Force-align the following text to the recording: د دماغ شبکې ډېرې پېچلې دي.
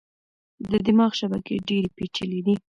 د 0.69 0.71
دماغ 0.85 1.11
شبکې 1.19 1.55
ډېرې 1.67 1.89
پېچلې 1.95 2.39
دي. 2.45 2.55